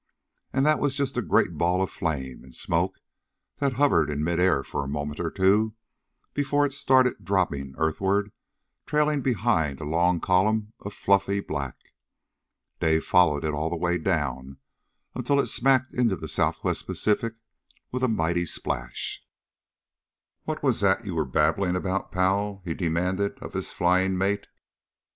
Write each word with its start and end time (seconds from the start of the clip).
And 0.51 0.65
that 0.65 0.79
was 0.79 0.95
just 0.97 1.15
a 1.15 1.21
great 1.21 1.59
ball 1.59 1.79
of 1.83 1.91
flame 1.91 2.43
and 2.43 2.55
smoke 2.55 2.97
that 3.59 3.73
hovered 3.73 4.09
in 4.09 4.23
midair 4.23 4.63
for 4.63 4.83
a 4.83 4.87
moment 4.87 5.19
or 5.19 5.29
two 5.29 5.75
before 6.33 6.65
it 6.65 6.73
started 6.73 7.23
dropping 7.23 7.75
earthward 7.77 8.31
trailing 8.87 9.21
behind 9.21 9.79
a 9.79 9.83
long 9.83 10.19
column 10.19 10.73
of 10.79 10.95
fluffy 10.95 11.39
black. 11.39 11.75
Dave 12.79 13.05
followed 13.05 13.43
it 13.45 13.53
all 13.53 13.69
the 13.69 13.75
way 13.75 13.99
down 13.99 14.57
until 15.13 15.39
it 15.39 15.45
smacked 15.45 15.93
into 15.93 16.15
the 16.15 16.27
Southwest 16.27 16.87
Pacific 16.87 17.35
with 17.91 18.01
a 18.01 18.07
mighty 18.07 18.43
splash. 18.45 19.23
"What 20.45 20.63
was 20.63 20.79
that 20.79 21.05
you 21.05 21.13
were 21.13 21.25
babbling 21.25 21.75
about, 21.75 22.11
pal?" 22.11 22.63
he 22.65 22.71
then 22.73 22.77
demanded 22.87 23.37
of 23.37 23.53
his 23.53 23.71
flying 23.71 24.17
mate. 24.17 24.47